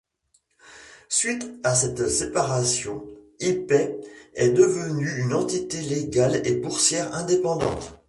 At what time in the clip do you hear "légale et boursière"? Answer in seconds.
5.79-7.13